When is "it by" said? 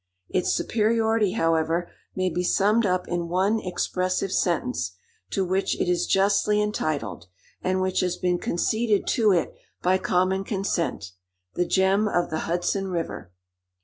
9.31-9.99